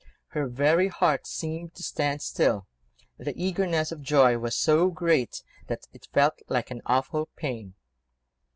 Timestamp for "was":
4.39-4.55